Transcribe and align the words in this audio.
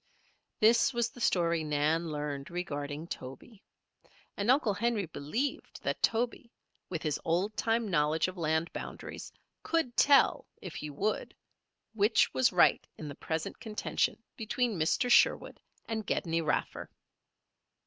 This 0.59 0.95
was 0.95 1.11
the 1.11 1.21
story 1.21 1.63
Nan 1.63 2.07
learned 2.09 2.49
regarding 2.49 3.05
Toby. 3.05 3.61
And 4.35 4.49
Uncle 4.49 4.73
Henry 4.73 5.05
believed 5.05 5.79
that 5.83 6.01
Toby, 6.01 6.51
with 6.89 7.03
his 7.03 7.19
old 7.23 7.55
time 7.55 7.87
knowledge 7.87 8.27
of 8.27 8.35
land 8.35 8.73
boundaries, 8.73 9.31
could 9.61 9.95
tell, 9.95 10.47
if 10.59 10.73
he 10.73 10.89
would, 10.89 11.35
which 11.93 12.33
was 12.33 12.51
right 12.51 12.83
in 12.97 13.07
the 13.09 13.13
present 13.13 13.59
contention 13.59 14.17
between 14.37 14.73
Mr. 14.79 15.07
Sherwood 15.07 15.59
and 15.85 16.03
Gedney 16.03 16.41
Raffer. 16.41 16.89